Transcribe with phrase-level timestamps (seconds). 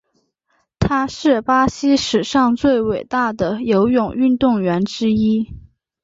[0.79, 3.31] 他是巴西历史上最伟大
[3.63, 5.53] 游泳运动员之一。